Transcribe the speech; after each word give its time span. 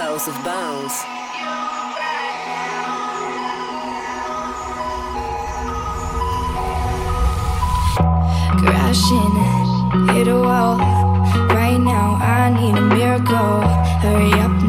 House 0.00 0.28
of 0.28 0.34
Bounce. 0.42 1.02
Crashing, 8.62 9.36
hit 10.14 10.28
a 10.28 10.40
wall. 10.40 10.78
Right 11.48 11.76
now, 11.76 12.14
I 12.14 12.48
need 12.48 12.78
a 12.78 12.80
miracle. 12.80 13.60
Hurry 14.00 14.32
up 14.40 14.59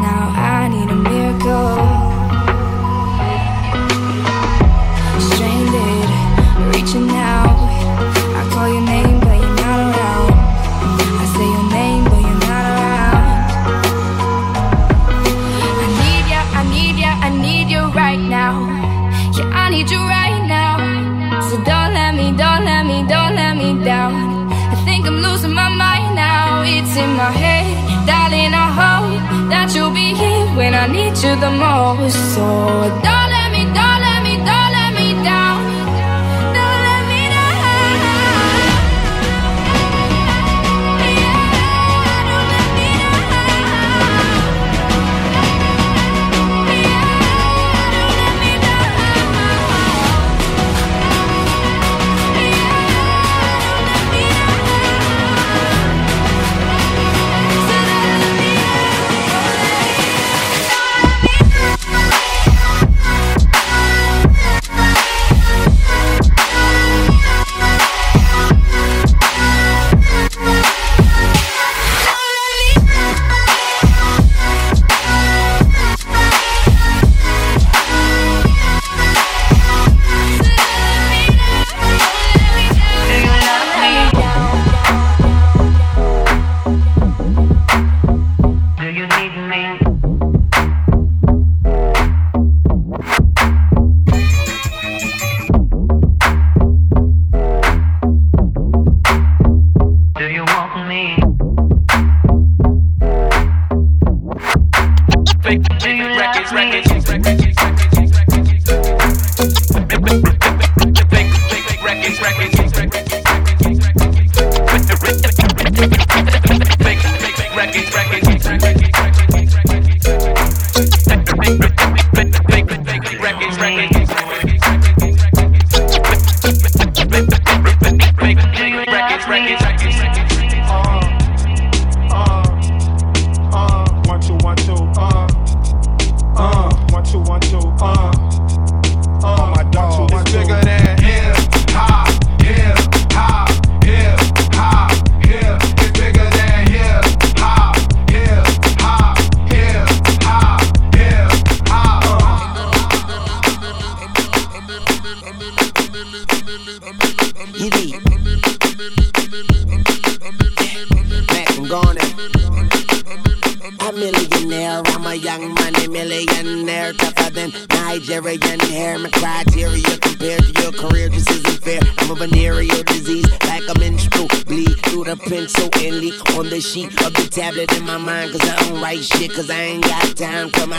you 31.24 31.36
the 31.36 31.52
most. 31.52 32.36
So 32.36 33.01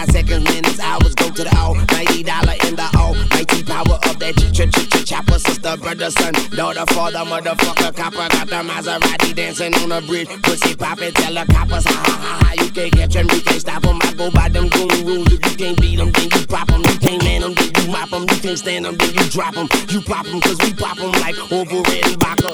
my 0.03 0.13
seconds, 0.13 0.45
minutes, 0.45 0.81
hours. 0.81 1.15
Go 1.15 1.31
to 1.31 1.45
the 1.45 1.55
all. 1.57 1.77
almighty 1.77 2.23
dollar 2.23 2.57
in 2.67 2.75
the 2.75 2.89
all. 2.99 3.15
almighty 3.15 3.63
power 3.63 3.99
of 4.09 4.19
that 4.19 4.35
ch 4.35 4.51
ch 4.51 4.67
ch 4.75 4.89
ch 4.91 5.07
chopper. 5.07 5.39
Sister, 5.39 5.77
brother, 5.77 6.11
son, 6.11 6.35
daughter, 6.57 6.87
father, 6.95 7.25
motherfucker, 7.31 7.95
copper. 7.95 8.27
Got 8.35 8.49
the 8.49 8.61
Maserati 8.67 9.35
dancing 9.35 9.75
on 9.75 9.91
the 9.91 10.01
bridge. 10.03 10.29
Pussy 10.43 10.75
poppin', 10.75 11.15
tell 11.15 11.35
the 11.35 11.45
coppers, 11.53 11.85
ha 11.87 12.03
ha 12.07 12.15
ha 12.25 12.33
ha. 12.43 12.53
You 12.63 12.71
can't 12.71 12.93
catch 12.93 13.15
them, 13.15 13.29
you 13.31 13.41
can't 13.43 13.61
stop 13.61 13.83
them. 13.83 13.99
I 14.03 14.13
go 14.15 14.31
by 14.31 14.49
them 14.49 14.69
goon 14.69 15.07
rules. 15.07 15.33
If 15.33 15.45
you 15.47 15.57
can't 15.57 15.81
beat 15.81 15.97
them, 15.97 16.11
then 16.11 16.29
you 16.34 16.47
pop 16.47 16.67
them. 16.69 16.83
You 16.83 16.99
can't 16.99 17.23
man 17.23 17.41
them, 17.43 17.55
then 17.55 17.71
you 17.79 17.93
mop 17.93 18.11
them. 18.11 18.23
You 18.23 18.39
can't 18.43 18.59
stand 18.59 18.84
them, 18.84 18.97
then 18.97 19.15
you 19.15 19.25
drop 19.31 19.55
them. 19.55 19.69
You 19.89 20.01
pop 20.03 20.27
them, 20.27 20.41
cause 20.41 20.59
we 20.63 20.75
pop 20.75 20.99
them 20.99 21.13
like 21.23 21.39
over 21.53 21.79
and 21.79 22.19
vodka. 22.19 22.51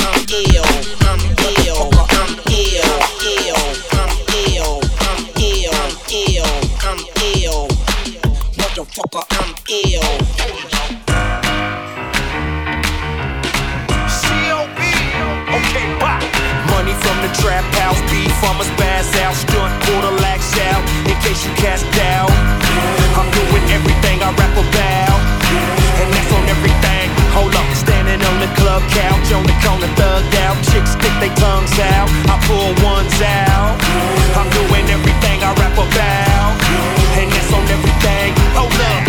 I'm 0.00 0.22
ill, 0.30 0.62
I'm 1.02 1.18
ill, 1.66 1.90
I'm 2.14 2.30
ill, 2.46 3.00
ill, 3.26 3.58
I'm 3.90 4.12
ill, 4.54 4.89
I'm 5.72 5.94
ill, 6.10 6.50
I'm 6.82 6.98
ill. 7.38 7.68
Motherfucker, 8.58 9.24
I'm 9.38 9.54
ill. 9.68 10.10
Okay, 15.50 15.86
bye. 15.98 16.22
Money 16.70 16.94
from 17.02 17.16
the 17.22 17.30
trap 17.42 17.66
house, 17.82 18.00
beef 18.10 18.30
a 18.42 18.64
spaz 18.64 19.10
out, 19.22 19.34
stunt 19.34 19.72
quarter 19.84 20.14
lax 20.22 20.56
out, 20.70 20.82
in 21.06 21.14
case 21.22 21.44
you 21.44 21.52
cast 21.54 21.84
doubt. 21.94 22.30
I'm 23.18 23.28
doing 23.30 23.66
everything 23.74 24.22
I 24.22 24.30
rap 24.34 24.54
about, 24.54 25.20
and 26.00 26.08
that's 26.14 26.32
on 26.32 26.44
everything. 26.48 27.10
Hold 27.34 27.54
up, 27.54 27.66
standing 27.74 28.22
on 28.22 28.36
the 28.38 28.50
club 28.58 28.82
couch, 28.90 29.32
on 29.32 29.42
the 29.42 29.56
corner 29.62 29.90
thugged 29.98 30.34
out, 30.46 30.56
chicks 30.70 30.92
stick 30.94 31.14
their 31.18 31.34
tongues 31.36 31.78
out, 31.78 32.08
I 32.30 32.38
pull 32.46 32.70
ones 32.86 33.20
out. 33.22 33.74
I'm 34.38 34.48
doing 34.50 34.86
everything 34.90 35.09
I 35.50 35.54
rap 35.54 35.72
about, 35.72 36.62
and 37.18 37.32
that's 37.32 37.52
on 37.52 37.64
everything. 37.66 38.34
Hold 38.54 38.70
up. 38.70 39.04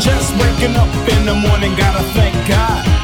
Just 0.00 0.30
waking 0.38 0.76
up 0.76 0.94
in 1.08 1.26
the 1.26 1.34
morning, 1.34 1.74
gotta 1.74 2.04
thank 2.14 2.46
God 2.46 2.95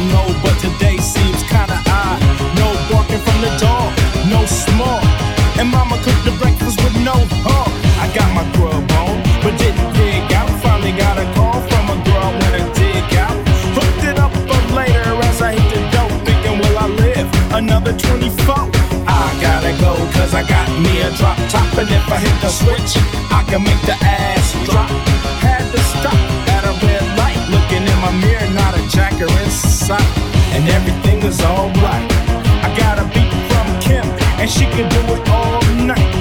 don't 0.00 0.12
know, 0.12 0.40
but 0.42 0.56
today 0.58 0.96
seems 0.98 1.42
kinda 1.42 1.78
odd. 1.88 2.20
No 2.56 2.68
barking 2.90 3.20
from 3.20 3.40
the 3.44 3.52
dog, 3.58 3.92
no 4.28 4.46
small. 4.46 5.00
And 5.58 5.68
mama 5.68 5.96
cooked 6.04 6.24
the 6.24 6.32
breakfast 6.40 6.82
with 6.82 6.96
no 7.04 7.16
harm. 7.44 7.70
I 8.00 8.06
got 8.14 8.28
my 8.32 8.44
grub 8.56 8.90
on, 9.02 9.20
but 9.42 9.52
didn't 9.58 9.92
dig 9.92 10.32
out. 10.32 10.50
Finally 10.62 10.92
got 10.92 11.18
a 11.18 11.26
call 11.36 11.60
from 11.68 11.84
a 11.96 11.98
girl 12.08 12.30
when 12.40 12.52
I 12.60 12.64
dig 12.72 13.14
out. 13.24 13.36
Hooked 13.76 14.04
it 14.10 14.18
up, 14.18 14.32
but 14.48 14.64
later 14.72 15.12
as 15.28 15.42
I 15.42 15.52
hit 15.52 15.68
the 15.74 15.80
dope, 15.94 16.16
thinking, 16.24 16.56
will 16.60 16.78
I 16.78 16.86
live 17.04 17.28
another 17.52 17.92
24? 17.92 18.70
I 19.06 19.24
gotta 19.44 19.72
go, 19.84 19.92
cause 20.16 20.32
I 20.34 20.42
got 20.54 20.68
me 20.84 20.92
a 21.02 21.10
drop 21.18 21.36
top. 21.52 21.68
And 21.76 21.90
if 21.90 22.06
I 22.08 22.18
hit 22.24 22.36
the 22.40 22.48
switch, 22.48 22.92
I 23.38 23.44
can 23.48 23.62
make 23.64 23.82
the 23.90 23.96
ass 24.00 24.46
drop. 24.64 24.90
Had 25.44 25.64
to 25.72 25.80
stop 25.92 26.20
at 26.56 26.62
a 26.64 26.72
red 26.86 27.04
light, 27.20 27.40
looking 27.54 27.84
in 27.92 27.98
my 28.06 28.12
mirror, 28.22 28.48
not 28.60 28.72
a 28.78 28.82
jacker 28.88 29.30
in 29.44 29.50
outside, 29.90 30.54
and 30.54 30.68
everything 30.68 31.22
is 31.22 31.40
alright. 31.40 32.10
I 32.62 32.74
got 32.76 32.98
a 32.98 33.04
beat 33.14 33.32
from 33.50 33.66
Kim, 33.80 34.06
and 34.38 34.48
she 34.48 34.64
can 34.66 34.88
do 34.88 35.00
it 35.14 35.28
all 35.28 35.62
night. 35.84 36.12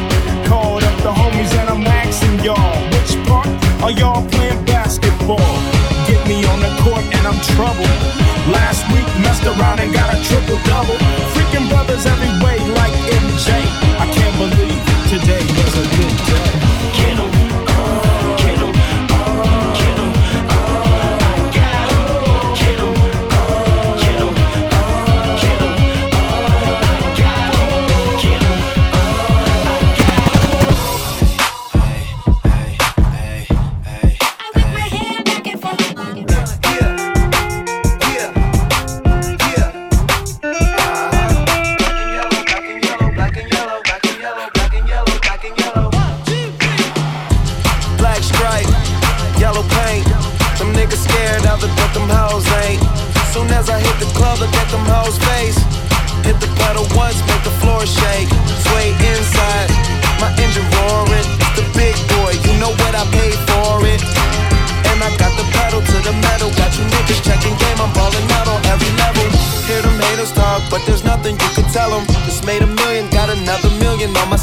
Called 0.45 0.83
up 0.83 0.97
the 1.03 1.11
homies, 1.11 1.51
and 1.59 1.69
I'm 1.69 1.85
asking 1.85 2.39
y'all, 2.43 2.75
which 2.93 3.13
part 3.27 3.47
are 3.83 3.91
y'all 3.91 4.27
playing 4.29 4.63
basketball? 4.65 5.53
Get 6.07 6.21
me 6.27 6.45
on 6.45 6.59
the 6.59 6.71
court, 6.83 7.03
and 7.15 7.27
I'm 7.27 7.39
troubled. 7.53 7.99
Last 8.49 8.85
week, 8.93 9.07
messed 9.21 9.45
around 9.45 9.79
and 9.79 9.93
got 9.93 10.13
a 10.13 10.17
triple 10.23 10.59
double. 10.65 10.97
Freaking 11.33 11.69
brothers 11.69 12.05
every 12.05 12.33
way, 12.43 12.57
like 12.73 12.93
MJ. 13.21 13.49
I 13.99 14.05
can't 14.11 14.35
believe 14.37 14.81
today. 15.09 15.58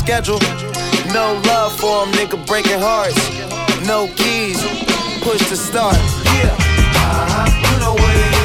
schedule. 0.06 0.38
No 1.12 1.40
love 1.46 1.76
for 1.80 2.06
him, 2.06 2.12
nigga 2.14 2.38
breaking 2.46 2.78
hearts. 2.78 3.18
No 3.88 4.06
keys, 4.14 4.62
push 5.20 5.48
to 5.48 5.56
start. 5.56 5.96
Yeah, 6.24 6.54
uh-huh, 6.54 7.74
you 7.74 7.80
know 7.80 7.92
what 7.92 8.16
it 8.16 8.30
is. 8.30 8.35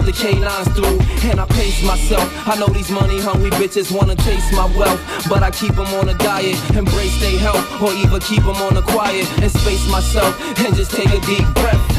guard 0.00 0.14
the 0.14 0.18
canines 0.18 0.68
through, 0.74 0.98
and 1.30 1.40
I 1.40 1.46
pace 1.46 1.82
myself. 1.84 2.26
I 2.46 2.56
know 2.56 2.66
these 2.66 2.90
money 2.90 3.20
hungry 3.20 3.50
bitches 3.50 3.90
wanna 3.90 4.16
taste 4.16 4.52
my 4.52 4.66
wealth, 4.76 5.00
but 5.28 5.42
I 5.42 5.50
keep 5.50 5.74
them 5.74 5.86
on 5.94 6.08
a 6.08 6.14
diet, 6.14 6.58
embrace 6.76 7.18
their 7.20 7.38
health, 7.38 7.82
or 7.82 7.92
even 7.92 8.20
keep 8.20 8.42
them 8.42 8.56
on 8.56 8.74
the 8.74 8.82
quiet 8.82 9.26
and 9.42 9.50
space 9.50 9.86
myself 9.90 10.34
and 10.64 10.74
just 10.74 10.90
take 10.90 11.08
a 11.08 11.20
deep 11.26 11.46
breath 11.54 11.89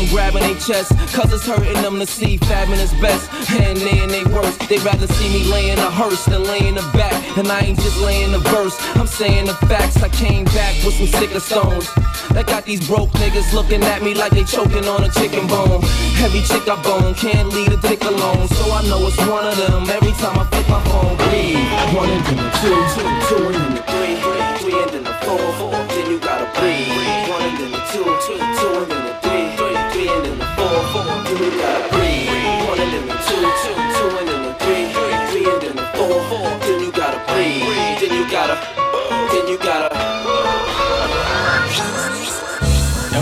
them 0.00 0.08
grabbing 0.08 0.42
their 0.42 0.58
chest, 0.58 0.96
cause 1.12 1.32
it's 1.32 1.46
hurting 1.46 1.80
them 1.82 1.98
to 1.98 2.06
see 2.06 2.38
fabbing 2.38 2.80
is 2.80 2.92
best. 3.00 3.28
And 3.52 3.76
they 3.78 3.98
and 4.00 4.10
they 4.10 4.24
worse, 4.24 4.56
they 4.68 4.78
rather 4.78 5.06
see 5.06 5.28
me 5.28 5.44
laying 5.50 5.78
a 5.78 5.90
hearse 5.90 6.24
than 6.24 6.44
laying 6.44 6.78
a 6.78 6.82
back. 6.92 7.12
And 7.36 7.48
I 7.48 7.60
ain't 7.60 7.78
just 7.78 7.98
laying 8.00 8.32
a 8.34 8.38
verse, 8.38 8.76
I'm 8.96 9.06
saying 9.06 9.46
the 9.46 9.54
facts. 9.68 10.02
I 10.02 10.08
came 10.08 10.44
back 10.46 10.74
with 10.84 10.94
some 10.94 11.06
sicker 11.06 11.40
stones. 11.40 11.88
That 12.30 12.46
got 12.46 12.64
these 12.64 12.86
broke 12.86 13.10
niggas 13.20 13.52
looking 13.52 13.82
at 13.82 14.02
me 14.02 14.14
like 14.14 14.32
they 14.32 14.44
choking 14.44 14.86
on 14.86 15.04
a 15.04 15.10
chicken 15.10 15.46
bone. 15.46 15.82
Heavy 16.16 16.42
chick 16.42 16.68
I 16.68 16.80
bone, 16.82 17.14
can't 17.14 17.48
leave 17.48 17.72
a 17.72 17.76
dick 17.76 18.02
alone. 18.04 18.48
So 18.48 18.72
I 18.72 18.82
know 18.88 19.06
it's 19.06 19.18
one 19.18 19.46
of 19.46 19.56
them 19.56 19.88
every 19.90 20.12
time 20.22 20.38
I 20.38 20.44
flip 20.48 20.68
my 20.68 20.82
phone. 20.88 21.16
Breathe. 21.28 21.58
One 21.96 22.08
and 22.08 22.24
then 22.26 22.36
the 22.38 22.50
two, 22.60 22.76
two, 22.94 23.08
two 23.28 23.42
and 23.50 23.54
then 23.54 23.74
the 23.74 23.82
three, 23.92 24.16
three, 24.62 24.78
and 24.82 24.90
then 24.90 25.04
the 25.04 25.16
four, 25.26 25.42
four. 25.58 25.72
Then 25.92 26.10
you 26.10 26.18
gotta 26.20 26.48
breathe. 26.58 26.88
One 27.28 27.42
and 27.42 27.56
then 27.58 27.72
the 27.72 27.82
two, 27.92 28.06
two, 28.24 28.49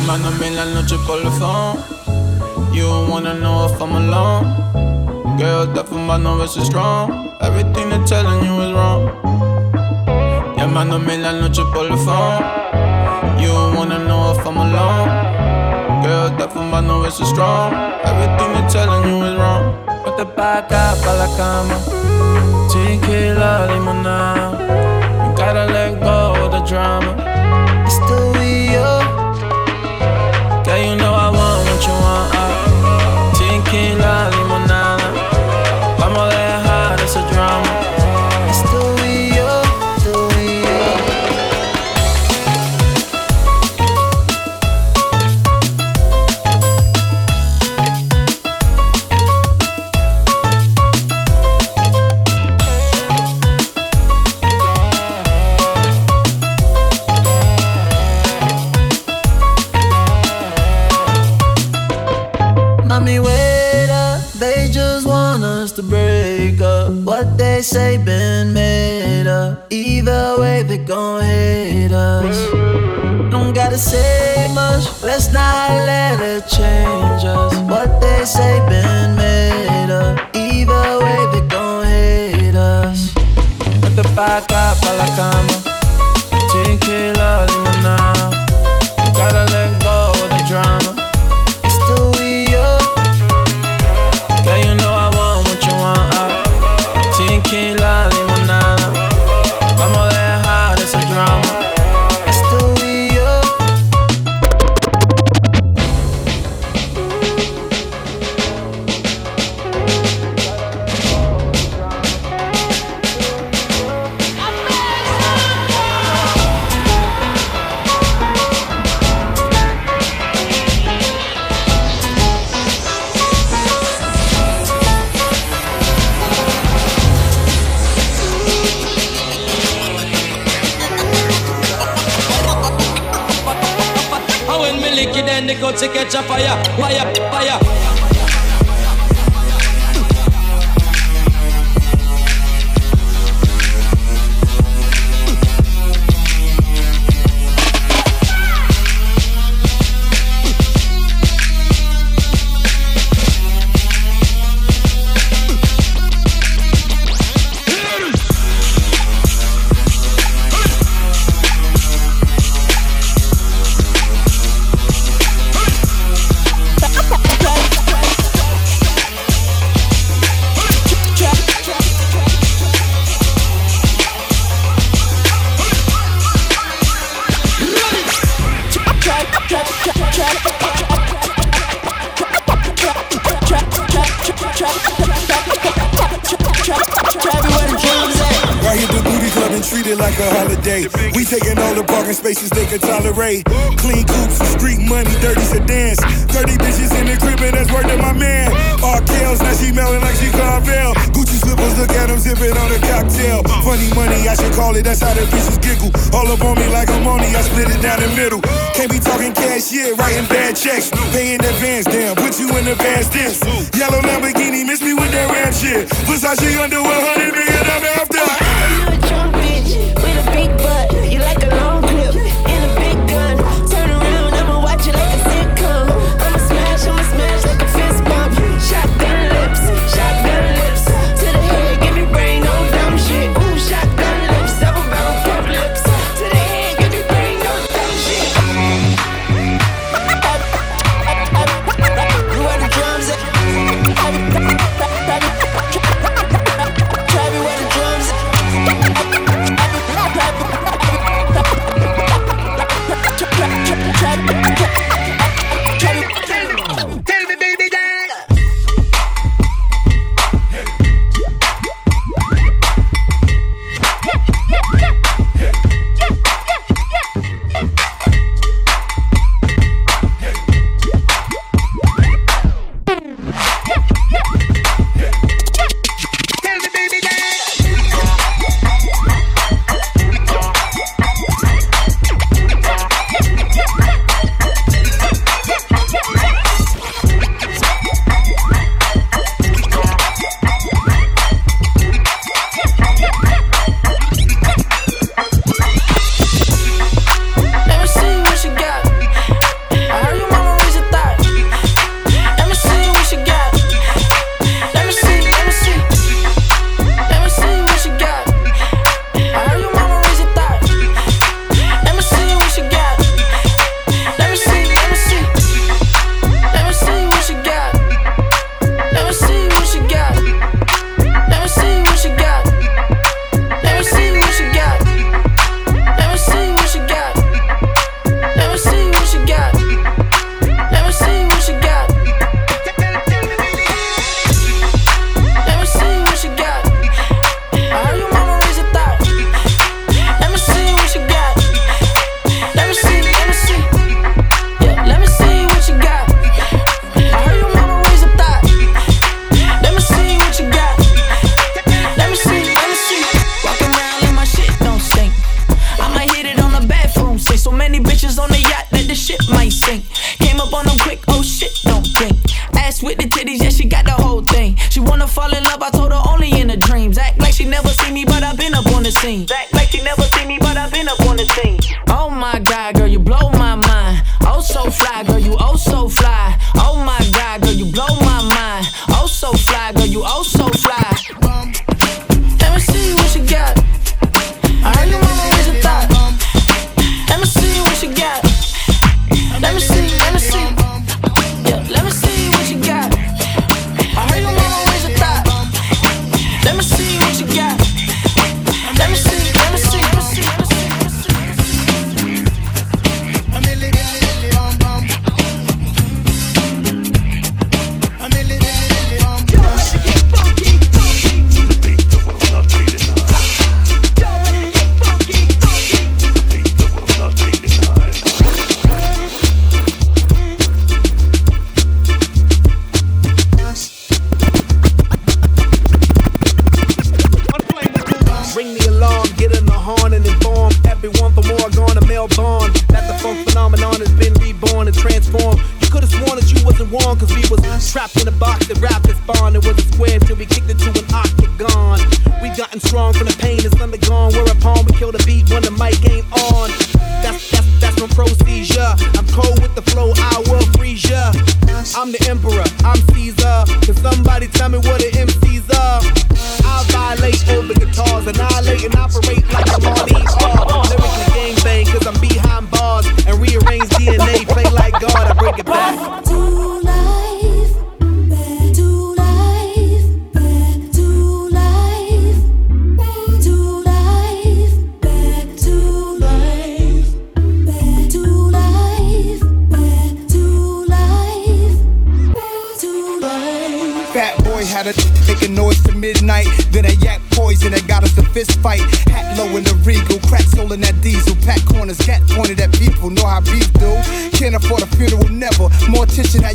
Llamándome 0.09 0.47
en 0.47 0.57
la 0.57 0.65
noche 0.65 0.97
por 1.07 1.21
el 1.21 1.31
phone. 1.33 1.77
You 2.73 2.85
don't 2.85 3.11
wanna 3.11 3.35
know 3.35 3.67
if 3.67 3.79
I'm 3.79 3.95
alone. 3.95 4.47
Girl, 5.37 5.67
that 5.67 5.87
for 5.87 5.97
my 5.97 6.17
fumando 6.17 6.39
versus 6.39 6.67
strong. 6.67 7.29
Everything 7.43 7.91
they're 7.91 8.03
telling 8.07 8.43
you 8.43 8.59
is 8.63 8.73
wrong. 8.73 9.11
Llamándome 10.57 11.19
la 11.19 11.33
noche 11.33 11.63
por 11.75 11.85
el 11.85 11.99
phone. 11.99 12.43
You 13.39 13.49
don't 13.49 13.77
wanna 13.77 13.99
know 13.99 14.33
if 14.33 14.47
I'm 14.47 14.57
alone. 14.57 15.09
Girl, 16.03 16.31
that 16.39 16.55
for 16.55 16.61
my 16.61 16.81
fumando 16.81 17.03
versus 17.03 17.29
strong. 17.29 17.75
Everything 18.03 18.55
they're 18.55 18.71
telling 18.71 19.11
you 19.11 19.23
is 19.27 19.37
wrong. 19.37 19.75
Ponte 20.05 20.25
pa' 20.35 20.63
acá, 20.63 20.97
pa' 21.05 21.13
la 21.21 21.29
cama. 21.37 21.77
Tequila, 22.71 23.69
limonada. 23.69 24.57
You 25.21 25.37
gotta 25.37 25.67
let 25.67 26.01
go 26.01 26.33
of 26.47 26.53
the 26.53 26.61
drama. 26.61 27.13
It's 27.85 27.97
still 27.97 28.33
we, 28.33 28.49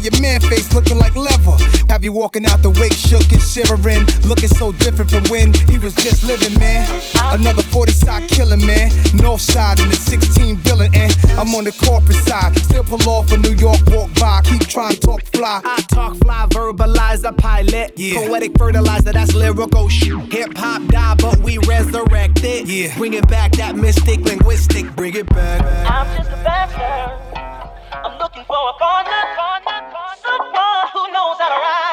your 0.03 0.21
man 0.21 0.41
face 0.41 0.73
looking 0.73 0.97
like 0.97 1.15
leather. 1.15 1.55
Have 1.89 2.03
you 2.03 2.11
walking 2.11 2.45
out 2.45 2.61
the 2.61 2.69
wake 2.71 2.93
shook 2.93 3.31
and 3.31 3.41
shivering, 3.41 4.05
looking 4.27 4.49
so 4.49 4.71
different 4.73 5.09
from 5.09 5.23
when 5.29 5.53
he 5.69 5.77
was 5.79 5.95
just 5.95 6.23
living, 6.23 6.57
man. 6.59 6.83
Another 7.15 7.63
40 7.63 7.91
side 7.91 8.29
killing, 8.29 8.65
man. 8.65 8.91
North 9.15 9.41
side 9.41 9.79
in 9.79 9.89
the 9.89 9.95
16 9.95 10.57
villain, 10.57 10.93
and 10.93 11.15
I'm 11.39 11.53
on 11.55 11.63
the 11.63 11.71
corporate 11.71 12.17
side. 12.17 12.57
Still 12.57 12.83
pull 12.83 13.07
off 13.09 13.31
a 13.31 13.37
New 13.37 13.55
York 13.55 13.79
walk 13.87 14.13
by, 14.15 14.41
keep 14.43 14.67
trying 14.67 14.95
to 14.95 14.99
talk 14.99 15.23
fly. 15.33 15.61
I 15.63 15.81
talk 15.87 16.17
fly, 16.17 16.47
verbalize 16.49 17.23
a 17.23 17.31
pilot. 17.31 17.93
Yeah. 17.95 18.27
Poetic 18.27 18.57
fertilizer, 18.57 19.13
that's 19.13 19.33
lyrical 19.33 19.87
shit. 19.89 20.17
Hip 20.33 20.57
hop 20.57 20.85
died, 20.87 21.19
but 21.21 21.37
we 21.39 21.57
resurrected. 21.59 22.67
Yeah. 22.67 22.97
Bring 22.97 23.13
it 23.13 23.27
back, 23.27 23.53
that 23.53 23.75
mystic 23.75 24.19
linguistic, 24.21 24.93
bring 24.95 25.15
it 25.15 25.29
back. 25.29 25.61
I'm 25.89 26.17
just 26.17 26.29
a 26.29 26.43
bachelor. 26.43 27.19
I'm 27.93 28.17
looking 28.19 28.43
for 28.45 28.57
a 28.57 28.73
partner, 28.73 29.11
partner. 29.37 29.82
Alright. 31.43 31.61
around. 31.61 31.92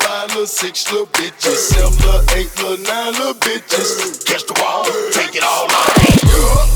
Five, 0.00 0.28
little 0.28 0.46
six, 0.46 0.90
little 0.90 1.06
bitches. 1.06 1.56
Seven, 1.72 1.92
little 1.98 2.36
eight, 2.36 2.50
little 2.58 2.84
nine, 2.84 3.12
little 3.12 3.34
bitches. 3.34 4.24
Catch 4.26 4.46
the 4.46 4.54
ball, 4.54 4.84
take 5.12 5.34
it 5.36 5.42
all 5.42 5.70
out. 5.70 6.73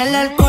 El 0.00 0.14
alcohol. 0.14 0.47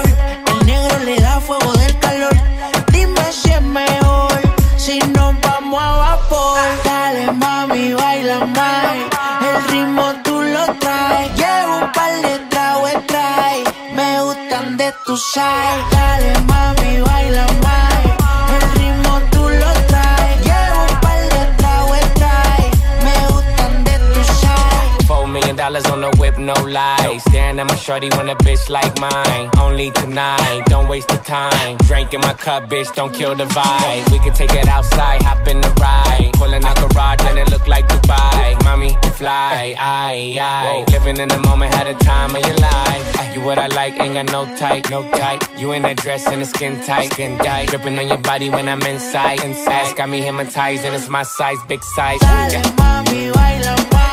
Lies. 27.68 27.80
Staring 27.80 28.00
at 28.00 28.10
my 28.10 28.10
shorty 28.10 28.10
when 28.18 28.30
a 28.30 28.36
bitch 28.36 28.70
like 28.70 29.00
mine. 29.00 29.50
Only 29.58 29.92
tonight, 29.92 30.64
don't 30.66 30.88
waste 30.88 31.10
the 31.10 31.18
time. 31.18 31.78
Drink 31.88 32.14
in 32.14 32.22
my 32.22 32.34
cup, 32.34 32.70
bitch, 32.70 32.94
don't 32.96 33.14
kill 33.14 33.36
the 33.36 33.46
vibe. 33.46 34.12
We 34.12 34.20
can 34.20 34.34
take 34.34 34.54
it 34.54 34.68
outside, 34.68 35.22
hop 35.22 35.48
in 35.48 35.62
the 35.62 35.70
ride. 35.80 36.32
Pulling 36.34 36.64
out 36.64 36.78
garage 36.78 37.22
and 37.26 37.38
it 37.38 37.50
look 37.50 37.68
like 37.68 37.88
Dubai. 37.88 38.64
Mommy, 38.64 38.96
fly, 39.16 39.76
aye, 39.78 40.38
aye. 40.40 40.86
Living 40.92 41.18
in 41.18 41.30
the 41.30 41.40
moment, 41.40 41.74
had 41.74 41.88
a 41.88 41.94
time 41.96 42.36
of 42.36 42.46
your 42.46 42.58
life. 42.58 43.36
You 43.36 43.42
what 43.42 43.58
I 43.58 43.68
like, 43.68 44.00
ain't 44.00 44.14
got 44.16 44.32
no 44.32 44.46
type, 44.58 44.90
no 44.90 45.04
type. 45.12 45.44
You 45.58 45.72
in 45.74 45.84
that 45.84 45.98
dress 45.98 46.28
and 46.28 46.42
the 46.42 46.46
skin 46.46 46.82
tight, 46.84 47.12
skin 47.14 47.38
tight. 47.38 47.70
Dripping 47.70 47.98
on 48.00 48.08
your 48.08 48.18
body 48.18 48.50
when 48.50 48.68
I'm 48.68 48.82
inside, 48.84 49.44
inside. 49.44 49.96
Got 49.96 50.10
me 50.10 50.22
hypnotized 50.22 50.86
and 50.86 50.96
it's 50.96 51.10
my 51.10 51.24
size, 51.24 51.58
big 51.68 51.84
size. 51.84 52.20
Yeah. 52.22 52.64
Mami, 52.80 53.32
baila 53.34 53.76
más. 53.92 54.09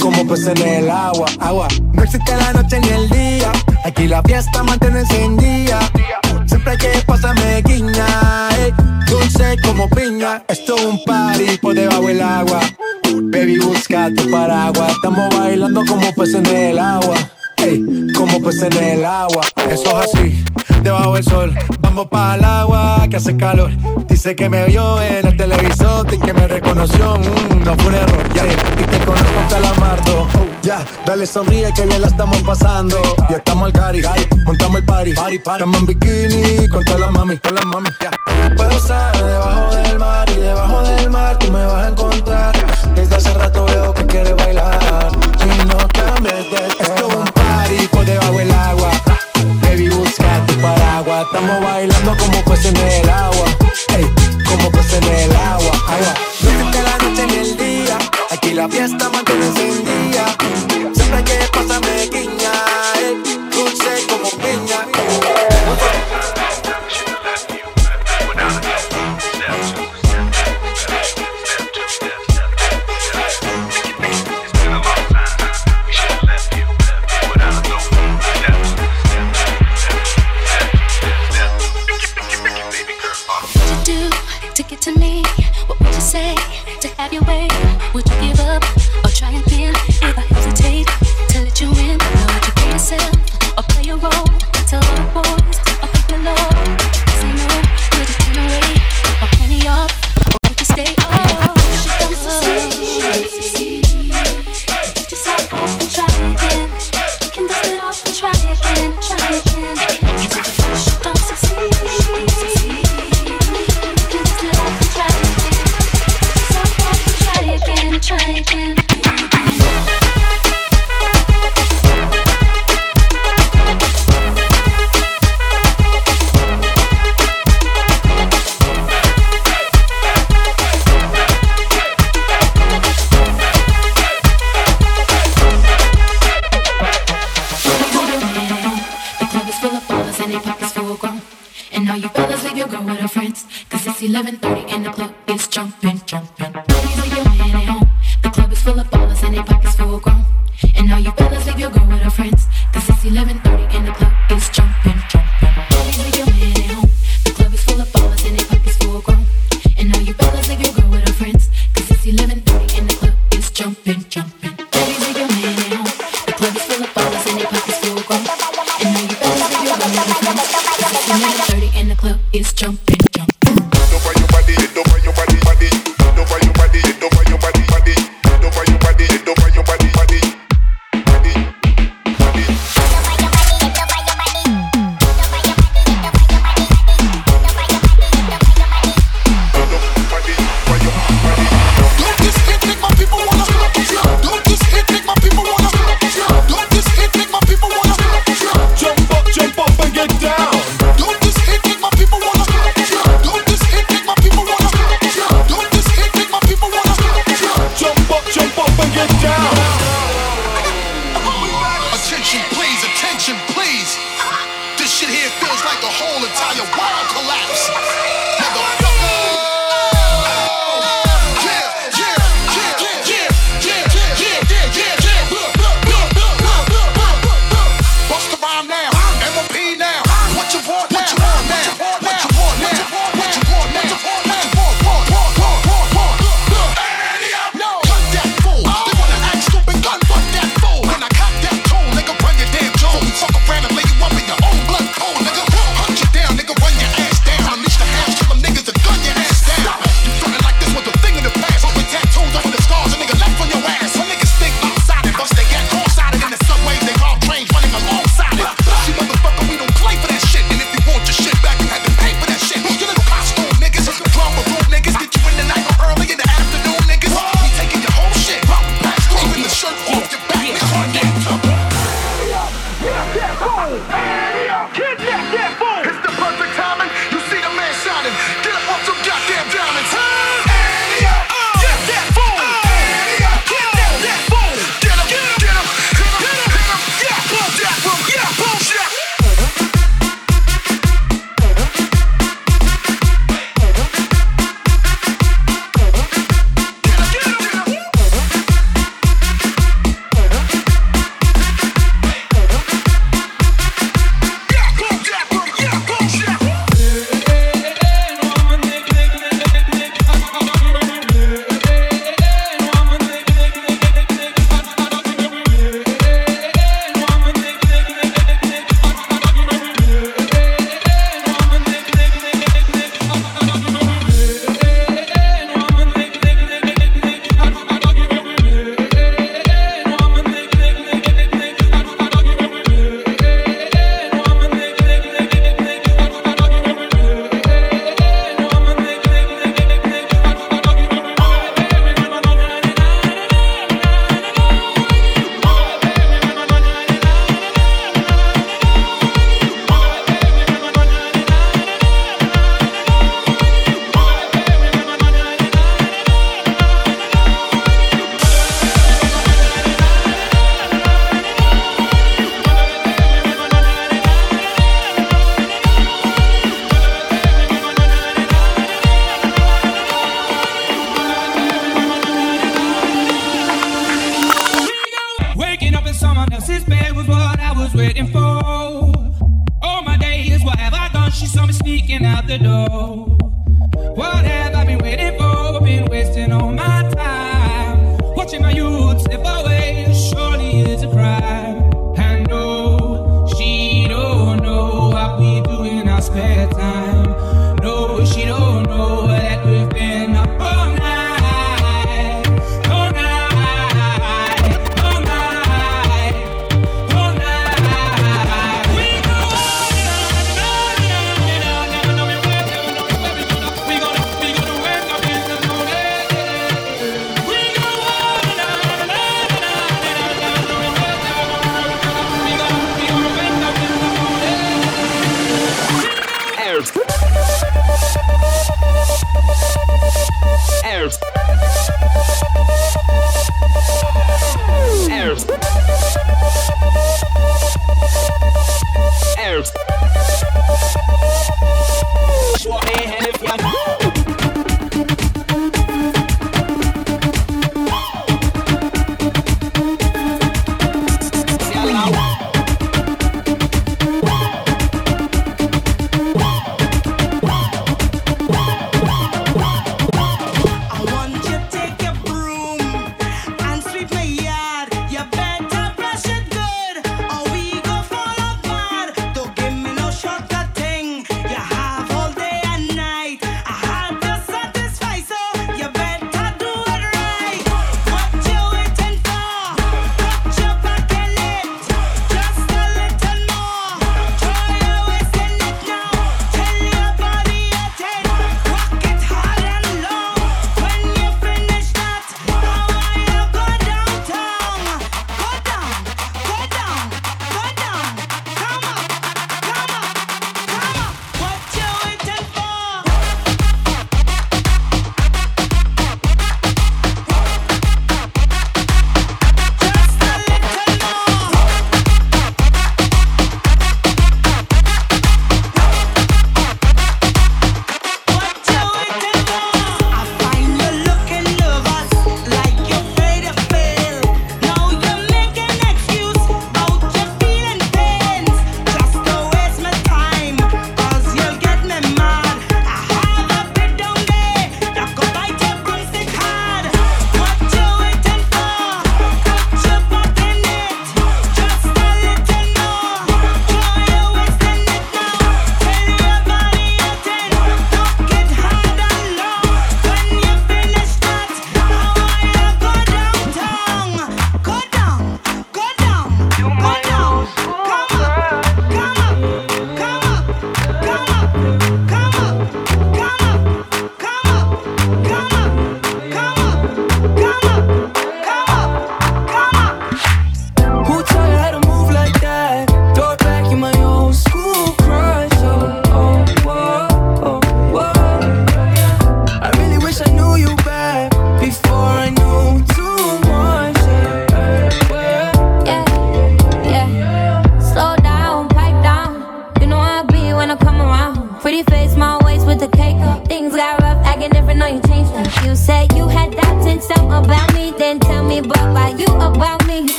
Como 0.00 0.26
peces 0.26 0.48
en 0.60 0.84
el 0.84 0.90
agua. 0.90 1.26
Agua. 1.40 1.68
No 1.92 2.02
existe 2.02 2.36
la 2.36 2.52
noche 2.52 2.80
ni 2.80 2.88
el 2.88 3.10
día. 3.10 3.52
Aquí 3.84 4.06
la 4.06 4.22
fiesta 4.22 4.62
mantiene 4.62 5.00
encendida. 5.00 5.80
Siempre 6.46 6.72
hay 6.72 6.78
que 6.78 7.02
pasarme 7.06 7.62
guiña. 7.62 8.48
ey, 8.58 8.72
dulce 9.08 9.56
como 9.62 9.88
piña. 9.90 10.42
Esto 10.48 10.76
es 10.76 10.84
un 10.84 11.04
party 11.04 11.58
por 11.58 11.74
debajo 11.74 12.06
del 12.06 12.22
agua. 12.22 12.60
Baby, 13.04 13.58
busca 13.58 14.10
tu 14.14 14.30
paraguas. 14.30 14.92
Estamos 14.92 15.34
bailando 15.36 15.84
como 15.86 16.12
peces 16.14 16.36
en 16.36 16.46
el 16.46 16.78
agua. 16.78 17.16
Como 18.16 18.40
peces 18.40 18.74
en 18.76 18.84
el 18.84 19.04
agua. 19.04 19.42
Eso 19.70 20.02
es 20.02 20.14
así, 20.14 20.44
debajo 20.82 21.14
del 21.14 21.24
sol. 21.24 21.54
Vamos 21.80 22.06
para 22.06 22.34
el 22.36 22.44
agua 22.44 23.06
que 23.10 23.16
hace 23.16 23.36
calor. 23.36 23.70
Dice 24.08 24.34
que 24.36 24.48
me 24.48 24.64
vio 24.66 25.00
en 25.02 25.26
el 25.26 25.36
televisor 25.36 26.06
y 26.12 26.18
que 26.18 26.32
me 26.32 26.46
reconoció. 26.48 27.16
Mm, 27.18 27.64
no 27.64 27.74
fue 27.76 27.88
un 27.88 27.94
error, 27.94 28.34
ya. 28.34 28.46
Y 28.46 28.84
te 28.84 28.98
conozco 29.04 29.40
calamardo. 29.48 30.26
Ya, 30.62 30.84
dale 31.06 31.26
sonríe 31.26 31.72
que 31.72 31.86
bien 31.86 32.00
la 32.00 32.08
estamos 32.08 32.42
pasando. 32.42 32.96
Ya 33.30 33.36
estamos 33.36 33.66
al 33.66 33.72
cari, 33.72 34.02
montamos 34.44 34.78
el 34.78 34.84
party. 34.84 35.14
party, 35.14 35.38
party. 35.38 35.64
Estamos 35.64 35.80
en 35.80 35.86
bikini 35.86 36.68
con 36.68 36.84
todas 36.84 37.00
las 37.00 37.10
mami, 37.12 37.38
con 37.38 37.54
las 37.54 37.64
mami. 37.64 37.88
Ya. 38.00 38.10
Puedo 38.56 38.70
estar 38.70 39.16
debajo 39.16 39.74
del 39.76 39.98
mar 39.98 40.28
y 40.30 40.40
debajo 40.40 40.82
del 40.82 41.10
mar 41.10 41.38
tú 41.38 41.52
me 41.52 41.64
vas 41.64 41.84
a 41.84 41.88
encontrar. 41.88 42.54
Desde 42.94 43.16
hace 43.16 43.34
rato 43.34 43.67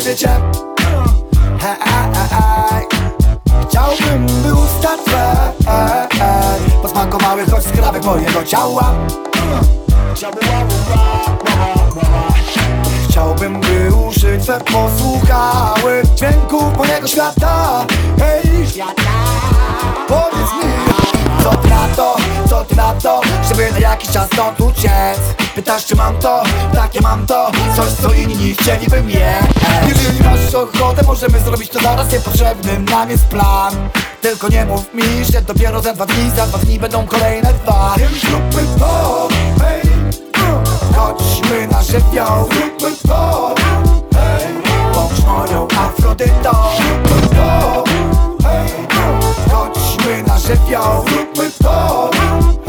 hej. 0.00 1.76
Chciałbym, 3.68 4.26
by 4.26 4.54
usta 4.54 4.96
Twe 5.04 5.52
Posmakowały 6.82 7.46
choć 7.46 7.64
skrawek 7.64 8.04
mojego 8.04 8.44
ciała. 8.44 8.94
Chciałbym, 13.08 13.60
by 13.60 13.94
uszy 14.08 14.38
Twe 14.42 14.60
posłuchały 14.60 16.02
Dźwięków 16.16 16.76
mojego 16.78 17.06
świata. 17.06 17.86
Hej, 18.18 18.42
powiedz 20.08 20.64
mi 20.64 20.69
to, 21.96 22.16
co 22.48 22.64
ty 22.64 22.76
na 22.76 22.92
to? 22.92 23.20
Żeby 23.48 23.72
na 23.72 23.78
jakiś 23.78 24.10
czas 24.10 24.26
stąd 24.26 24.60
uciec 24.60 25.18
Pytasz 25.54 25.86
czy 25.86 25.96
mam 25.96 26.16
to, 26.16 26.42
takie 26.74 27.00
mam 27.00 27.26
to. 27.26 27.50
Coś 27.76 27.90
co 27.92 28.12
inni 28.12 28.54
chcieliby 28.54 29.02
mnie 29.02 29.38
Jeżeli 29.88 30.22
masz 30.24 30.54
ochotę 30.54 31.02
możemy 31.06 31.40
zrobić 31.40 31.70
to 31.70 31.80
zaraz. 31.80 32.12
Niepotrzebny 32.12 32.78
nam 32.78 33.10
jest 33.10 33.24
plan. 33.24 33.74
Tylko 34.20 34.48
nie 34.48 34.64
mów 34.64 34.94
mi, 34.94 35.24
że 35.32 35.42
dopiero 35.42 35.80
za 35.82 35.92
dwa 35.92 36.06
dni 36.06 36.30
Za 36.36 36.46
dwa 36.46 36.58
dni 36.58 36.78
będą 36.78 37.06
kolejne 37.06 37.52
dwa. 37.52 37.94
Więc 37.96 38.20
zróbmy 38.20 38.78
to, 38.78 39.28
hej 39.60 39.82
Chodźmy 40.96 41.66
na 41.66 41.82
żywioł, 41.82 42.48
zróbmy 42.52 42.96
to 43.08 43.54
Hej, 44.14 44.54
bądź 44.94 45.24
moją 45.26 45.68
Afrodytą. 45.78 46.50
Zróbmy 46.76 47.36
to, 47.36 47.84
hej 48.42 49.19
Zróbmy 50.00 50.22
nasze 50.22 50.56
fioł, 50.56 51.04
zróbmy 51.08 51.50
to. 51.62 52.10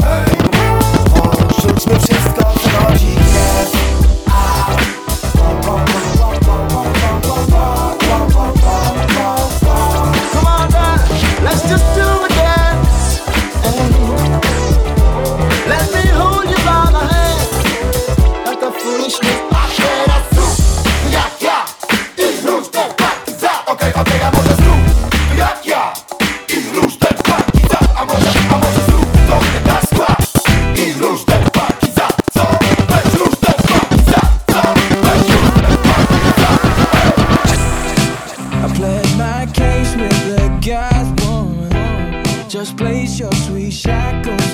Hej, 0.02 0.36
rzućmy 1.62 1.98
wszystko 1.98 2.42
co 2.42 2.68
chodzi. 2.68 3.21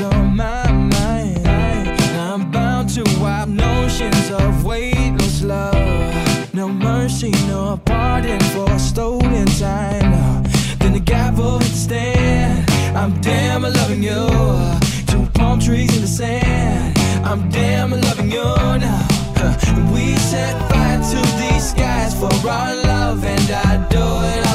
On 0.02 0.36
my 0.36 0.70
mind. 0.70 1.46
I'm 2.16 2.50
bound 2.50 2.88
to 2.90 3.04
wipe 3.20 3.48
notions 3.48 4.30
of 4.30 4.64
weightless 4.64 5.42
love. 5.42 6.54
No 6.54 6.68
mercy, 6.68 7.30
no 7.46 7.80
pardon 7.84 8.40
for 8.54 8.78
stolen 8.78 9.46
time. 9.46 10.44
Then 10.78 10.92
the 10.92 11.00
gavel 11.00 11.60
stand. 11.60 12.68
I'm 12.96 13.20
damn 13.20 13.62
loving 13.62 14.02
you. 14.02 14.26
Two 15.06 15.26
palm 15.34 15.60
trees 15.60 15.94
in 15.94 16.02
the 16.02 16.08
sand. 16.08 16.98
I'm 17.24 17.48
damn 17.50 17.90
loving 17.90 18.30
you 18.30 18.44
now. 18.84 19.06
We 19.92 20.16
set 20.16 20.54
fire 20.70 21.00
to 21.12 21.20
these 21.40 21.70
skies 21.70 22.14
for 22.18 22.32
our 22.48 22.74
love, 22.74 23.24
and 23.24 23.50
I 23.50 23.86
do 23.88 24.04
it 24.34 24.47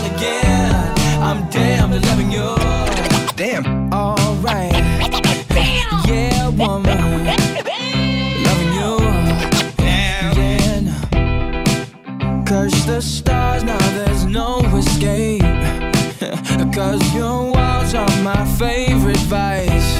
the 12.93 13.01
stars, 13.01 13.63
now 13.63 13.85
there's 13.97 14.25
no 14.25 14.59
escape. 14.77 15.41
Cause 16.75 17.01
your 17.15 17.51
walls 17.51 17.95
are 17.95 18.15
my 18.21 18.45
favorite 18.59 19.25
vice. 19.33 19.91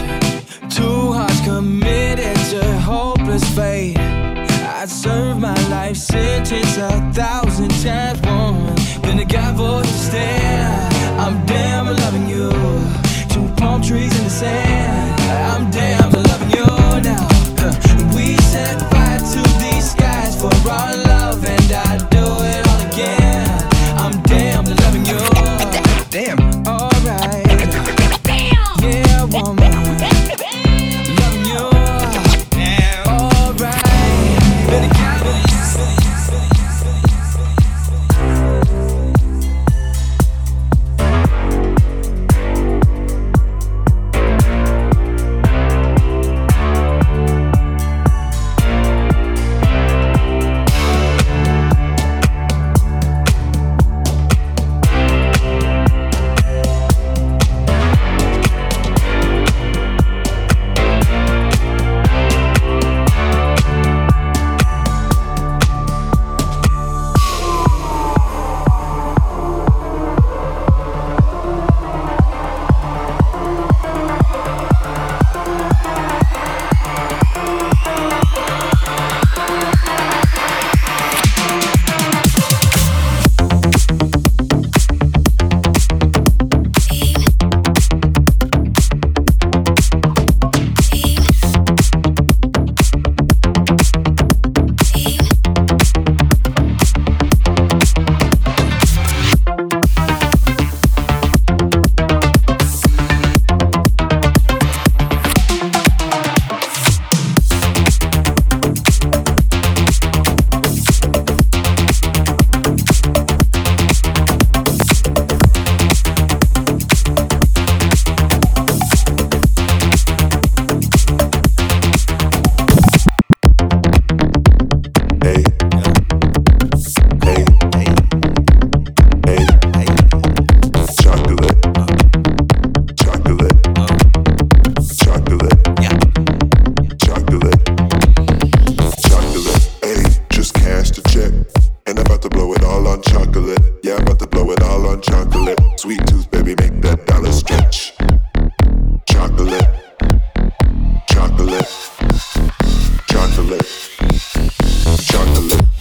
Two 0.69 1.11
hearts 1.11 1.41
committed 1.41 2.37
to 2.51 2.61
hopeless 2.81 3.43
fate. 3.55 3.97
I'd 3.97 4.89
serve 4.89 5.39
my 5.39 5.59
life 5.69 5.97
sentence 5.97 6.77
a 6.77 6.91
thousand 7.13 7.71
times 7.81 8.21
one. 8.21 8.75
Then 9.01 9.17
the 9.17 9.25
gavel 9.25 9.81
to 9.81 9.87
stand. 9.87 10.93
I'm 11.19 11.43
damn 11.47 11.87
loving 11.87 12.27
you. 12.29 12.51
Two 13.33 13.47
palm 13.55 13.81
trees 13.81 14.15
in 14.19 14.23
the 14.25 14.35
sand. 14.43 15.19
I'm 15.51 15.71
damn 15.71 16.11
loving 16.11 16.51
you 16.57 16.67
now. 17.09 17.27
We 18.15 18.37
set 18.53 18.77
fire 18.91 19.19
to 19.33 19.41
these 19.61 19.91
skies 19.93 20.39
for 20.39 20.53
our 20.69 20.95
love, 21.09 21.22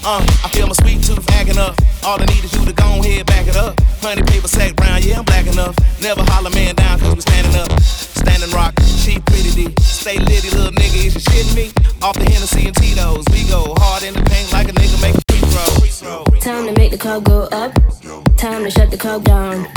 Uh, 0.04 0.18
I 0.42 0.48
feel 0.48 0.66
my 0.66 0.72
sweet 0.72 1.02
tooth 1.04 1.30
acting 1.30 1.58
up. 1.58 1.78
All 2.02 2.20
I 2.20 2.26
need 2.26 2.42
is 2.42 2.52
you 2.52 2.64
to 2.66 2.72
go 2.72 2.84
ahead, 2.98 3.24
back 3.26 3.46
it 3.46 3.54
up. 3.54 3.80
Honey 4.02 4.22
paper 4.22 4.48
sack 4.48 4.74
brown, 4.74 5.00
yeah, 5.00 5.18
I'm 5.18 5.24
black 5.24 5.46
enough. 5.46 5.76
Never 6.02 6.22
holler 6.24 6.50
man 6.50 6.74
down, 6.74 6.98
cause 6.98 7.14
we 7.14 7.20
standing 7.20 7.54
up. 7.54 7.80
Standing 7.80 8.50
rock, 8.50 8.74
cheap 9.04 9.24
pretty 9.26 9.50
D. 9.50 9.74
Stay 9.80 10.18
litty, 10.18 10.50
little 10.50 10.72
nigga, 10.72 11.06
is 11.06 11.14
you 11.14 11.20
shitting 11.20 11.54
me? 11.54 11.72
Off 12.02 12.16
the 12.18 12.24
Hennessy 12.24 12.66
and 12.66 12.76
Tito's, 12.76 13.24
we 13.30 13.46
go 13.48 13.74
hard 13.78 14.02
in 14.02 14.14
the 14.14 14.22
paint 14.22 14.52
like 14.52 14.68
a 14.68 14.72
nigga 14.72 15.00
make. 15.02 15.31
Time 16.40 16.66
to 16.66 16.72
make 16.76 16.90
the 16.90 16.98
club 16.98 17.24
go 17.24 17.42
up. 17.52 17.72
Time 18.36 18.64
to 18.64 18.70
shut 18.70 18.90
the 18.90 18.96
club 18.96 19.24
down. 19.24 19.68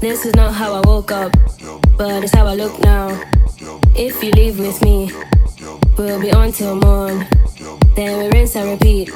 This 0.00 0.24
is 0.24 0.34
not 0.34 0.54
how 0.54 0.72
I 0.72 0.80
woke 0.86 1.10
up, 1.10 1.32
but 1.98 2.22
it's 2.24 2.32
how 2.32 2.46
I 2.46 2.54
look 2.54 2.78
now. 2.80 3.08
If 3.96 4.22
you 4.22 4.30
leave 4.32 4.58
with 4.58 4.80
me, 4.82 5.10
we'll 5.98 6.20
be 6.20 6.32
on 6.32 6.52
till 6.52 6.76
morn. 6.76 7.26
Then 7.96 8.18
we 8.18 8.28
rinse 8.30 8.56
and 8.56 8.70
repeat, 8.70 9.10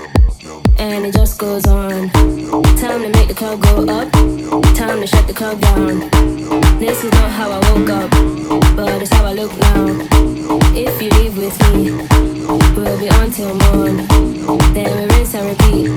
and 0.78 1.06
it 1.06 1.14
just 1.14 1.38
goes 1.38 1.66
on. 1.66 2.10
Time 2.10 3.02
to 3.02 3.08
make 3.10 3.28
the 3.28 3.34
club 3.34 3.60
go 3.62 3.86
up. 3.88 4.10
Time 4.74 5.00
to 5.00 5.06
shut 5.06 5.26
the 5.26 5.34
club 5.34 5.60
down. 5.60 6.00
This 6.78 7.04
is 7.04 7.12
not 7.12 7.30
how 7.30 7.50
I 7.50 7.58
woke 7.70 7.90
up, 7.90 8.10
but 8.76 9.02
it's 9.02 9.12
how 9.12 9.24
I 9.26 9.32
look 9.32 9.52
now. 9.58 9.86
If 10.74 11.00
you 11.02 11.10
leave 11.10 11.36
with 11.36 11.58
me, 11.72 11.90
we'll 12.76 12.98
be 12.98 13.08
on 13.08 13.30
till 13.30 13.54
morn. 13.54 14.06
Then 14.74 15.08
we 15.08 15.14
rinse 15.14 15.34
and 15.34 15.48
repeat, 15.48 15.90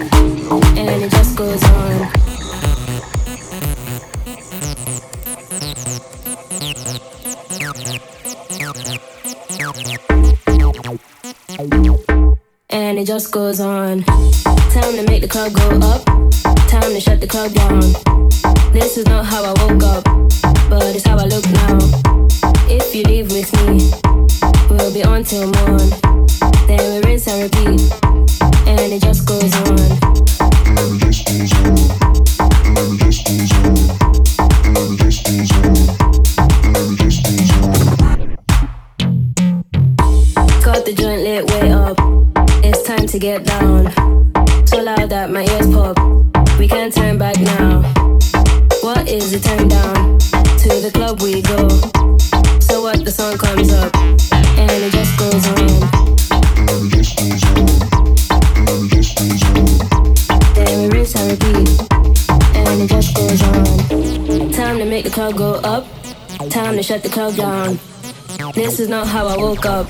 and 0.77 1.03
it 1.03 1.11
just 1.11 1.35
goes 1.35 1.63
on. 1.63 2.17
And 12.79 12.99
it 12.99 13.07
just 13.07 13.31
goes 13.31 13.59
on. 13.59 14.03
Time 14.03 14.93
to 14.95 15.03
make 15.07 15.21
the 15.21 15.27
club 15.27 15.51
go 15.51 15.79
up. 15.81 16.05
Time 16.69 16.93
to 16.93 17.01
shut 17.01 17.19
the 17.19 17.25
club 17.25 17.51
down. 17.51 17.81
This 18.71 18.97
is 18.97 19.05
not 19.07 19.25
how 19.25 19.43
I 19.43 19.53
woke 19.65 19.81
up, 19.81 20.03
but 20.69 20.95
it's 20.95 21.03
how 21.03 21.17
I 21.17 21.25
look 21.25 21.43
now. 21.49 21.79
If 22.69 22.93
you 22.93 23.01
leave 23.05 23.31
with 23.31 23.51
me, 23.65 23.89
we'll 24.69 24.93
be 24.93 25.03
on 25.03 25.23
till 25.23 25.49
morn. 25.57 25.89
Then 26.67 26.85
we 26.93 27.09
rinse 27.09 27.27
and 27.27 27.49
repeat, 27.49 27.81
and 28.69 28.93
it 28.93 29.01
just 29.01 29.25
goes 29.25 29.55
on. 29.65 30.27
Got 30.77 31.86
to 43.17 43.21
get 43.21 43.43
down. 43.45 43.85
So 44.67 44.77
loud 44.83 45.09
that 45.09 45.31
my 45.31 45.41
ears 45.41 45.67
pop. 45.73 45.97
We 46.59 46.67
can't 46.67 46.93
turn 46.93 47.17
back 47.17 47.39
now. 47.39 47.81
What 48.81 49.07
is 49.07 49.31
the 49.31 49.39
turn 49.39 49.67
down? 49.67 50.19
To 50.61 50.69
the 50.85 50.91
club 50.93 51.21
we 51.21 51.41
go. 51.41 51.67
So 52.59 52.81
what 52.81 53.03
the 53.03 53.11
song 53.11 53.37
comes 53.37 53.73
up 53.73 53.95
and 54.61 54.83
it 54.85 54.91
just 54.91 55.17
goes 55.17 55.47
on. 55.47 55.67
Then 60.53 60.81
we 60.81 60.87
rinse 60.97 61.15
and 61.15 61.31
repeat, 61.31 61.69
and 62.55 62.81
it 62.83 62.89
just 62.89 63.15
goes 63.15 63.41
on. 63.41 64.51
Time 64.51 64.77
to 64.77 64.85
make 64.85 65.05
the 65.05 65.11
club 65.11 65.35
go 65.35 65.53
up. 65.63 65.85
Time 66.49 66.75
to 66.75 66.83
shut 66.83 67.01
the 67.01 67.09
club 67.09 67.35
down. 67.35 67.79
This 68.53 68.79
is 68.79 68.89
not 68.89 69.07
how 69.07 69.27
I 69.27 69.37
woke 69.37 69.65
up, 69.65 69.87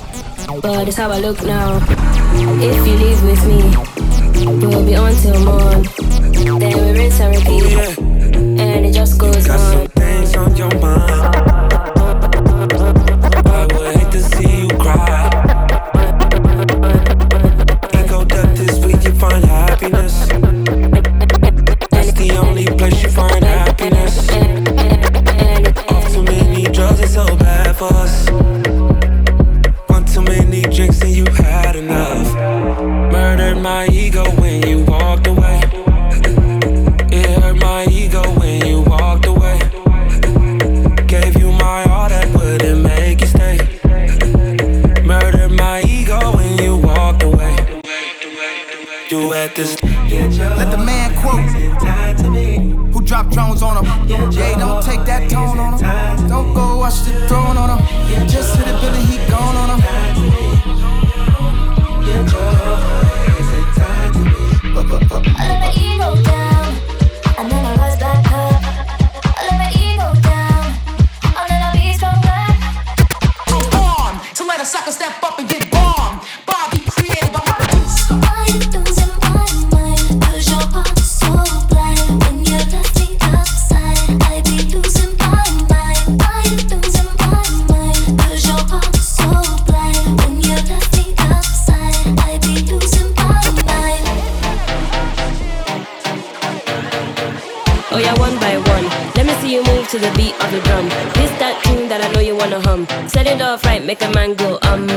but 0.62 0.88
it's 0.88 0.96
how 0.96 1.10
I 1.12 1.20
look 1.20 1.42
now. 1.44 2.27
If 2.40 2.88
you 2.88 2.96
leave 2.98 3.24
with 3.24 3.44
me, 3.48 4.68
we'll 4.68 4.86
be 4.86 4.96
on 4.96 5.14
till 5.16 5.44
morn. 5.44 5.84
Then 6.60 6.74
we 6.78 7.00
rinse 7.00 7.20
and 7.20 7.36
repeat, 7.36 7.98
and 8.60 8.86
it 8.86 8.94
just 8.94 9.18
goes 9.18 9.50
on. 9.50 9.58
Some 9.58 9.88
things 9.88 10.36
on 10.36 10.56
your 10.56 10.74
mind. 10.80 11.57
Set 103.08 103.26
it 103.26 103.42
off 103.42 103.64
right, 103.66 103.84
make 103.84 104.02
a 104.02 104.10
man 104.12 104.36
go 104.36 104.60
um. 104.64 104.88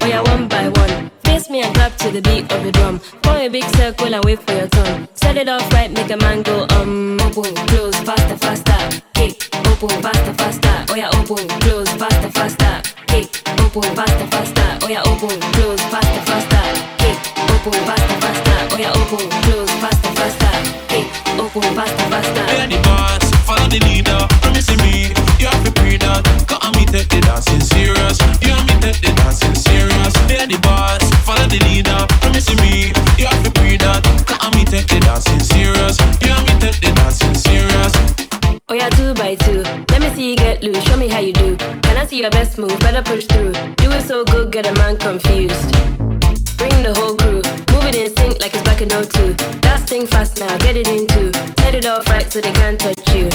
Oh 0.00 0.06
yeah, 0.06 0.22
one 0.22 0.48
by 0.48 0.68
one. 0.68 1.10
Face 1.24 1.50
me 1.50 1.62
and 1.62 1.74
clap 1.74 1.96
to 1.98 2.10
the 2.10 2.22
beat 2.22 2.50
of 2.52 2.62
the 2.64 2.72
drum. 2.72 2.98
Form 2.98 3.36
a 3.36 3.48
big 3.48 3.64
circle 3.76 4.14
and 4.14 4.24
wait 4.24 4.40
for 4.42 4.54
your 4.54 4.68
turn. 4.68 5.08
Set 5.14 5.36
it 5.36 5.48
off 5.48 5.70
right, 5.72 5.90
make 5.90 6.10
a 6.10 6.16
man 6.16 6.42
go 6.42 6.66
um. 6.70 7.20
Open, 7.20 7.54
close, 7.68 7.96
faster, 8.00 8.36
faster. 8.38 9.02
Kick, 9.14 9.48
open, 9.66 10.02
faster, 10.02 10.34
faster. 10.34 10.76
Oh 10.88 10.94
yeah, 10.96 11.10
open, 11.14 11.46
close, 11.60 11.90
faster, 11.94 12.30
faster. 12.30 12.72
Kick, 13.08 13.28
open, 13.60 13.82
faster, 13.94 14.26
faster. 14.32 14.68
Oh 14.82 14.88
yeah, 14.88 15.02
open, 15.04 15.40
close, 15.52 15.82
faster, 15.92 16.22
faster. 16.28 16.64
Kick, 17.02 17.18
open, 17.50 17.80
faster, 17.84 18.16
faster. 18.24 18.58
Oh 18.72 18.78
yeah, 18.78 18.92
open, 18.94 19.28
close, 19.44 19.70
faster, 19.82 20.12
faster. 20.18 20.54
Kick, 20.88 21.06
open, 21.38 21.62
faster, 21.74 22.06
faster. 22.08 22.44
We're 22.46 22.66
the 22.66 22.80
boss, 22.82 23.24
follow 23.44 23.68
the 23.68 23.80
leader. 23.80 24.29
Dancing 29.14 29.54
serious. 29.54 30.12
We're 30.28 30.46
the 30.46 30.58
boss, 30.62 31.02
follow 31.24 31.46
the 31.46 31.60
leader. 31.68 32.06
Promising 32.20 32.58
me, 32.60 32.92
you 33.18 33.26
have 33.26 33.42
to 33.44 33.50
pre 33.50 33.76
that. 33.78 34.02
Got 34.26 34.54
me 34.54 34.64
take 34.64 34.86
the 34.86 35.00
dancing 35.00 35.40
serious. 35.40 35.98
You 36.22 36.32
and 36.32 36.44
me 36.46 36.54
take 36.60 36.80
the 36.80 36.92
dancing 36.94 37.34
serious. 37.34 37.92
Oh 38.68 38.74
yeah, 38.74 38.88
two 38.90 39.14
by 39.14 39.34
two. 39.34 39.62
Let 39.90 40.00
me 40.02 40.10
see 40.14 40.30
you 40.30 40.36
get 40.36 40.62
loose. 40.62 40.82
Show 40.84 40.96
me 40.96 41.08
how 41.08 41.20
you 41.20 41.32
do. 41.32 41.56
Can 41.56 41.96
I 41.96 42.06
see 42.06 42.20
your 42.20 42.30
best 42.30 42.58
move? 42.58 42.78
Better 42.80 43.02
push 43.02 43.26
through. 43.26 43.52
Do 43.76 43.90
so 44.10 44.24
good, 44.24 44.50
get 44.50 44.66
a 44.66 44.72
man 44.74 44.96
confused. 44.96 45.70
Bring 46.58 46.82
the 46.82 46.92
whole 46.96 47.14
crew. 47.16 47.42
Move 47.72 47.86
in 47.94 48.16
sync 48.16 48.40
like 48.40 48.52
it's 48.54 48.62
back 48.64 48.82
in 48.82 48.88
02. 48.88 49.34
That 49.62 49.84
thing 49.86 50.04
fast 50.04 50.40
now, 50.40 50.58
get 50.58 50.76
it 50.76 50.88
into. 50.88 51.32
Set 51.62 51.74
it 51.76 51.86
off 51.86 52.08
right 52.08 52.30
so 52.30 52.40
they 52.40 52.52
can't 52.52 52.78
touch 52.78 52.98
you. 53.14 53.30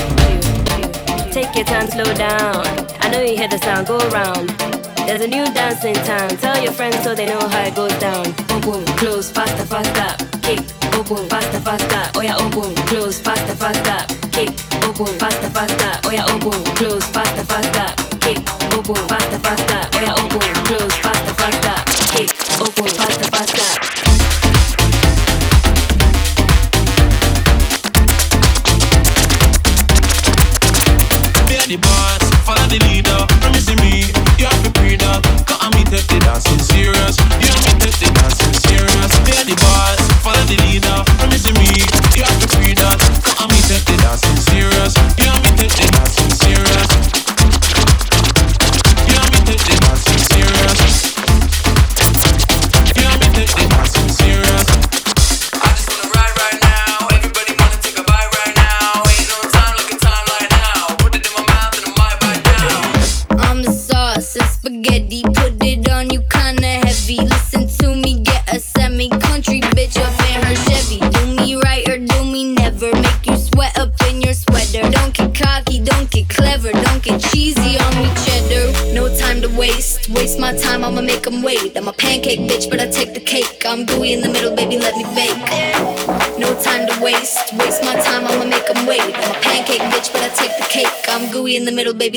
Take 1.32 1.56
your 1.56 1.66
time, 1.66 1.88
slow 1.88 2.14
down. 2.14 2.66
I 3.00 3.10
know 3.10 3.22
you 3.22 3.38
hear 3.38 3.48
the 3.48 3.58
sound, 3.60 3.88
go 3.88 3.98
around. 4.10 4.75
There's 5.16 5.28
a 5.28 5.30
new 5.30 5.46
dance 5.54 5.86
in 5.86 5.96
town. 6.04 6.28
Tell 6.44 6.62
your 6.62 6.74
friends 6.74 7.02
so 7.02 7.16
they 7.16 7.26
know 7.26 7.40
how 7.40 7.62
it 7.64 7.74
goes 7.74 7.98
down. 8.00 8.28
Open, 8.52 8.84
close, 8.98 9.32
faster, 9.32 9.64
faster. 9.64 10.26
Kick, 10.42 10.60
boom 11.08 11.30
faster, 11.30 11.62
faster. 11.62 12.12
Oh 12.16 12.22
yeah, 12.22 12.36
oh, 12.38 12.50
boom 12.50 12.76
close, 12.88 13.18
faster, 13.22 13.56
faster. 13.56 14.14
Kick, 14.32 14.50
open, 14.84 15.18
faster, 15.18 15.50
faster. 15.52 16.02
Oh 16.04 16.12
yeah, 16.12 16.26
oh, 16.28 16.38
boom 16.38 16.62
close, 16.76 17.06
faster, 17.06 17.46
faster. 17.46 18.20
Kick, 18.20 18.40
open, 18.74 19.08
faster, 19.08 19.40
faster. 19.40 19.85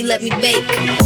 let 0.08 0.22
me 0.22 0.30
bake. 0.30 0.97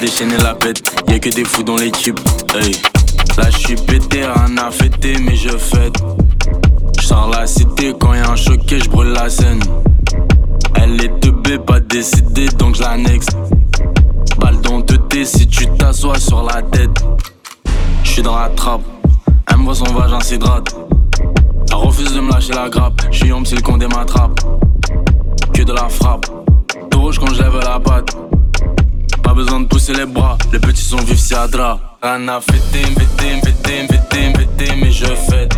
déchaîner 0.00 0.36
la 0.38 0.54
bête. 0.54 0.82
Y'a 1.08 1.18
que 1.18 1.30
des 1.30 1.44
fous 1.44 1.62
dans 1.62 1.76
l'équipe. 1.76 2.18
Hey. 2.54 2.72
Là, 3.38 3.50
je 3.50 3.58
suis 3.58 3.76
pété, 3.76 4.22
rien 4.24 4.56
à 4.58 4.70
fêter, 4.70 5.14
mais 5.20 5.36
je 5.36 5.50
fête. 5.50 5.96
J'sors 7.00 7.30
la 7.30 7.46
cité, 7.46 7.94
quand 7.98 8.14
y'a 8.14 8.30
un 8.30 8.36
choqué, 8.36 8.78
je 8.78 8.88
brûle 8.88 9.12
la 9.12 9.28
scène. 9.28 9.60
Elle 10.74 11.02
est 11.02 11.20
teubée, 11.20 11.58
pas 11.58 11.80
décidée, 11.80 12.48
donc 12.48 12.74
j'annexe. 12.74 13.26
Balle 14.38 14.60
dans 14.60 14.80
deux 14.80 14.98
t 14.98 15.24
si 15.24 15.46
tu 15.46 15.66
t'assois 15.78 16.18
sur 16.18 16.42
la 16.42 16.62
tête. 16.62 16.90
J'suis 18.02 18.22
dans 18.22 18.36
la 18.36 18.48
trappe, 18.50 18.82
elle 19.50 19.58
me 19.58 19.64
voit 19.64 19.74
son 19.74 19.92
vagin 19.92 20.20
s'hydrate. 20.20 20.74
Elle 21.70 21.76
refuse 21.76 22.12
de 22.14 22.20
me 22.20 22.30
lâcher 22.30 22.52
la 22.52 22.68
grappe, 22.68 23.00
j'suis 23.10 23.32
homme 23.32 23.46
si 23.46 23.54
le 23.54 23.62
condé 23.62 23.86
m'attrape. 23.86 24.40
Que 25.52 25.62
de 25.62 25.72
la 25.72 25.88
frappe, 25.88 26.26
tout 26.90 27.00
rouge 27.00 27.18
quand 27.18 27.32
je 27.32 27.42
lève 27.42 27.58
la 27.62 27.80
patte 27.80 28.25
besoin 29.36 29.60
de 29.60 29.66
pousser 29.66 29.92
les 29.92 30.06
bras. 30.06 30.38
Les 30.50 30.58
petits 30.58 30.82
sont 30.82 30.96
vifs, 30.96 31.20
c'est 31.20 31.36
Adra. 31.36 31.78
Rana, 32.02 32.40
fêté, 32.40 32.82
fêté, 32.82 33.40
fêté, 33.44 33.86
fêté, 33.86 34.32
fêté, 34.34 34.72
mais 34.80 34.90
je 34.90 35.04
fête. 35.04 35.54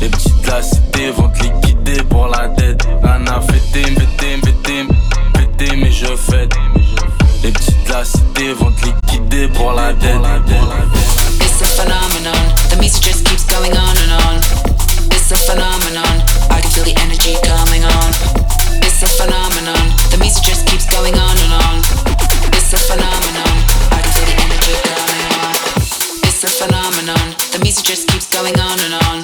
Les 0.00 0.08
petites 0.08 0.40
de 0.42 0.46
la 0.46 0.62
cité 0.62 1.10
vont 1.10 1.28
te 1.28 1.42
liquider 1.42 2.02
pour 2.04 2.28
la 2.28 2.48
tête. 2.50 2.86
Rana, 3.02 3.40
fêté, 3.40 3.82
fêté, 3.82 4.38
fêté, 4.44 4.86
fêté, 5.36 5.76
mais 5.76 5.90
je 5.90 6.06
fête. 6.06 6.54
Les 7.42 7.50
petites 7.50 7.84
de 7.84 7.92
la 7.92 8.04
cité 8.04 8.52
vont 8.52 8.70
te 8.70 8.86
liquider 8.86 9.48
pour 9.48 9.72
la 9.72 9.92
tête. 9.94 10.20
It's 11.40 11.62
a 11.62 11.66
phenomenon, 11.66 12.54
the 12.70 12.76
music 12.78 13.02
just 13.02 13.24
keeps 13.26 13.44
going 13.46 13.72
on 13.72 13.96
and 14.02 14.12
on. 14.22 14.36
It's 15.10 15.32
a 15.32 15.36
phenomenon, 15.36 16.22
I 16.48 16.60
can 16.60 16.70
feel 16.70 16.84
the 16.84 16.94
energy 17.02 17.34
coming 17.42 17.84
on. 17.84 18.10
It's 18.82 19.02
a 19.02 19.08
phenomenon, 19.18 19.82
the 20.10 20.18
music 20.18 20.44
just 20.44 20.66
keeps 20.66 20.86
going 20.86 21.14
on. 21.18 21.33
just 27.84 28.08
keeps 28.08 28.30
going 28.32 28.58
on 28.58 28.80
and 28.80 28.94
on. 29.04 29.18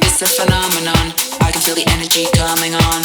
It's 0.00 0.22
a 0.22 0.26
phenomenon. 0.26 1.12
I 1.44 1.52
can 1.52 1.60
feel 1.60 1.74
the 1.74 1.84
energy 1.92 2.24
coming 2.32 2.74
on. 2.74 3.04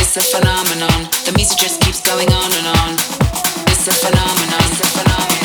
It's 0.00 0.16
a 0.16 0.22
phenomenon. 0.24 1.04
The 1.26 1.32
music 1.36 1.58
just 1.58 1.82
keeps 1.82 2.00
going 2.00 2.32
on 2.32 2.50
and 2.50 2.66
on. 2.80 2.94
It's 3.68 3.86
a 3.86 3.92
phenomenon. 3.92 4.64
It's 4.72 4.80
a 4.80 4.88
phenomenon. 4.88 5.36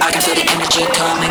I 0.00 0.10
can 0.12 0.20
feel 0.20 0.34
the 0.34 0.44
energy 0.52 0.84
coming. 0.92 1.27